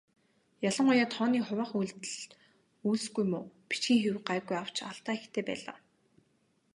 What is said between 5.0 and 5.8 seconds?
ихтэй байлаа.